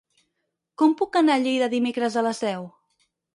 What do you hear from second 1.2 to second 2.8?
anar a Lleida dimecres a les deu?